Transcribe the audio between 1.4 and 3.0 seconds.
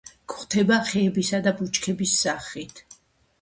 და ბუჩქების სახით.